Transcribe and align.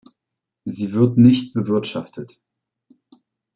Sie 0.65 0.93
wird 0.93 1.19
nicht 1.19 1.53
bewirtschaftet. 1.53 2.41